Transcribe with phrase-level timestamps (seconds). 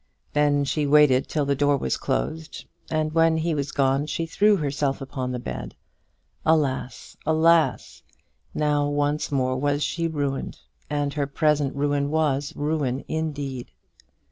[0.33, 4.55] Then she waited till the door was closed, and when he was gone she threw
[4.55, 5.75] herself upon the bed.
[6.43, 7.15] Alas!
[7.23, 8.01] alas!
[8.55, 10.57] Now once more was she ruined,
[10.89, 13.69] and her present ruin was ruin indeed.